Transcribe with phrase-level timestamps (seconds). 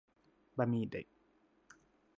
[0.57, 1.05] บะหมี่เด็ก